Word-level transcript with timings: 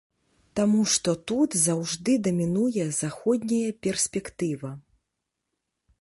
Таму 0.59 0.79
што 0.93 1.13
тут 1.31 1.57
заўжды 1.67 2.11
дамінуе 2.29 2.87
заходняя 3.03 3.69
перспектыва. 3.89 4.69